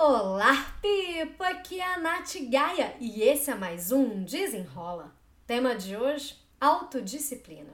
[0.00, 1.48] Olá, Pipa!
[1.48, 5.12] Aqui é a Nath Gaia e esse é mais um Desenrola.
[5.44, 7.72] Tema de hoje: autodisciplina.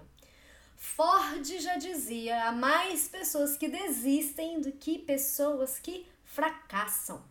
[0.74, 7.22] Ford já dizia: há mais pessoas que desistem do que pessoas que fracassam.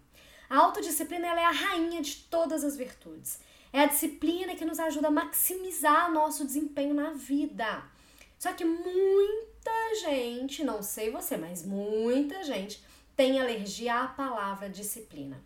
[0.47, 3.39] A autodisciplina é a rainha de todas as virtudes.
[3.73, 7.83] É a disciplina que nos ajuda a maximizar nosso desempenho na vida.
[8.37, 15.41] Só que muita gente, não sei você, mas muita gente tem alergia à palavra disciplina.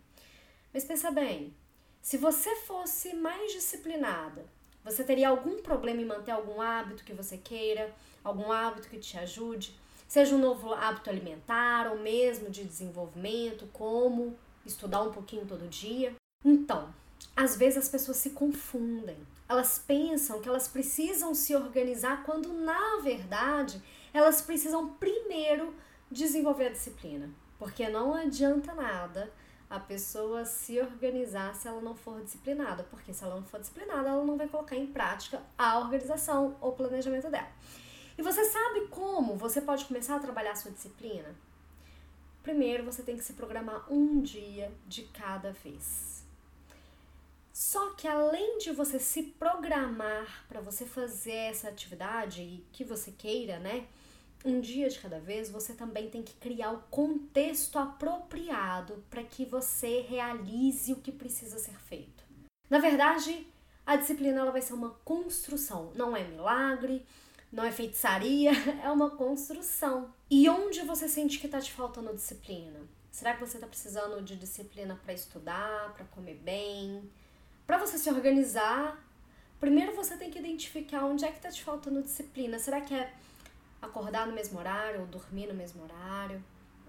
[0.72, 1.54] Mas pensa bem,
[2.00, 4.46] se você fosse mais disciplinada,
[4.84, 7.94] você teria algum problema em manter algum hábito que você queira,
[8.24, 14.38] algum hábito que te ajude, seja um novo hábito alimentar ou mesmo de desenvolvimento, como
[14.64, 16.14] estudar um pouquinho todo dia?
[16.44, 16.94] Então,
[17.36, 19.18] às vezes as pessoas se confundem.
[19.48, 23.82] Elas pensam que elas precisam se organizar quando na verdade
[24.12, 25.74] elas precisam primeiro
[26.10, 27.30] desenvolver a disciplina.
[27.58, 29.32] Porque não adianta nada
[29.68, 34.08] a pessoa se organizar se ela não for disciplinada, porque se ela não for disciplinada,
[34.08, 37.48] ela não vai colocar em prática a organização ou planejamento dela.
[38.16, 41.34] E você sabe como você pode começar a trabalhar a sua disciplina?
[42.42, 46.24] Primeiro, você tem que se programar um dia de cada vez.
[47.52, 53.58] Só que além de você se programar para você fazer essa atividade que você queira,
[53.58, 53.86] né?
[54.44, 59.44] Um dia de cada vez, você também tem que criar o contexto apropriado para que
[59.44, 62.24] você realize o que precisa ser feito.
[62.70, 63.46] Na verdade,
[63.84, 67.04] a disciplina ela vai ser uma construção, não é milagre,
[67.50, 68.52] não é feitiçaria,
[68.84, 70.12] é uma construção.
[70.30, 72.80] E onde você sente que está te faltando disciplina?
[73.10, 77.10] Será que você está precisando de disciplina para estudar, para comer bem?
[77.66, 79.02] Para você se organizar,
[79.58, 82.58] primeiro você tem que identificar onde é que está te faltando disciplina.
[82.58, 83.12] Será que é
[83.80, 86.42] acordar no mesmo horário ou dormir no mesmo horário.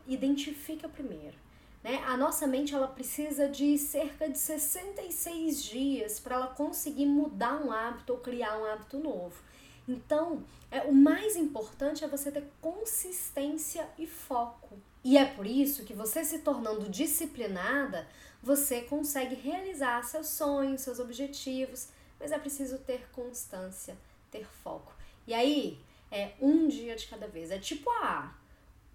[0.07, 1.37] Identifica primeiro.
[1.83, 2.03] Né?
[2.05, 7.71] A nossa mente ela precisa de cerca de 66 dias para ela conseguir mudar um
[7.71, 9.41] hábito ou criar um hábito novo.
[9.87, 14.77] Então, é, o mais importante é você ter consistência e foco.
[15.03, 18.07] E é por isso que você se tornando disciplinada,
[18.43, 21.87] você consegue realizar seus sonhos, seus objetivos,
[22.19, 23.97] mas é preciso ter constância,
[24.29, 24.93] ter foco.
[25.25, 25.79] E aí,
[26.11, 27.51] é um dia de cada vez.
[27.51, 28.35] É tipo, ah,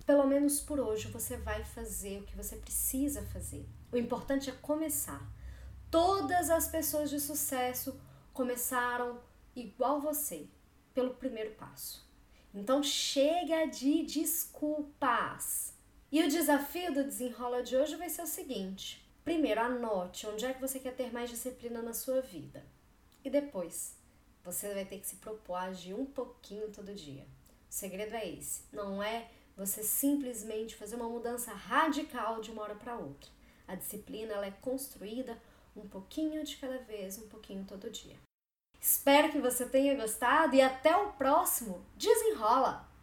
[0.07, 3.67] pelo menos por hoje você vai fazer o que você precisa fazer.
[3.93, 5.23] O importante é começar.
[5.91, 7.99] Todas as pessoas de sucesso
[8.33, 9.21] começaram
[9.55, 10.47] igual você,
[10.93, 12.05] pelo primeiro passo.
[12.53, 15.75] Então chega de desculpas.
[16.11, 20.53] E o desafio do desenrola de hoje vai ser o seguinte: primeiro, anote onde é
[20.53, 22.65] que você quer ter mais disciplina na sua vida.
[23.25, 23.97] E depois,
[24.45, 27.23] você vai ter que se propor a agir um pouquinho todo dia.
[27.23, 32.75] O segredo é esse, não é você simplesmente fazer uma mudança radical de uma hora
[32.75, 33.31] para outra.
[33.67, 35.41] A disciplina ela é construída
[35.77, 38.17] um pouquinho de cada vez, um pouquinho todo dia.
[38.81, 42.94] Espero que você tenha gostado e até o próximo Desenrola!